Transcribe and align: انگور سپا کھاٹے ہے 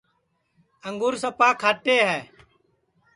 انگور 0.87 1.13
سپا 1.21 1.49
کھاٹے 1.61 1.97
ہے 2.09 2.19